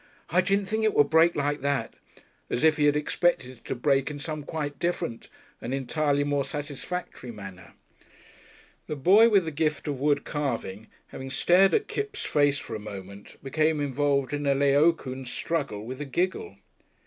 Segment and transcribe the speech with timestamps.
[0.31, 1.93] "I didn't think it would break like that,"
[2.49, 5.29] as if he had expected it to break in some quite different
[5.61, 7.73] and entirely more satisfactory manner.
[8.87, 12.79] The boy with the gift of wood carving having stared at Kipps' face for a
[12.79, 16.55] moment, became involved in a Laocoon struggle with a giggle.